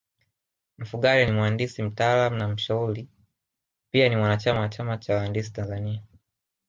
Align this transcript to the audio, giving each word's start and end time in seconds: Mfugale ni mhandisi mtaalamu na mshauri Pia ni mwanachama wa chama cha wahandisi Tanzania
Mfugale 0.77 1.25
ni 1.25 1.31
mhandisi 1.31 1.83
mtaalamu 1.83 2.35
na 2.37 2.47
mshauri 2.47 3.07
Pia 3.91 4.09
ni 4.09 4.15
mwanachama 4.15 4.59
wa 4.59 4.69
chama 4.69 4.97
cha 4.97 5.15
wahandisi 5.15 5.53
Tanzania 5.53 6.03